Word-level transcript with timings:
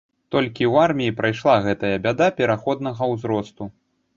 Толькі 0.35 0.63
ў 0.71 0.87
арміі 0.87 1.13
прайшла 1.19 1.55
гэтая 1.65 1.93
бяда 2.07 2.31
пераходнага 2.41 3.11
ўзросту. 3.13 3.63